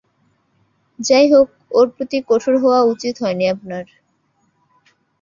যাই 0.99 1.25
হোক, 1.33 1.47
ওর 1.71 1.87
প্রতি 1.95 2.17
কঠোর 2.29 2.55
হওয়া 2.63 2.79
উচিত 2.93 3.15
হয়নি 3.23 3.45
আপনার। 3.49 3.85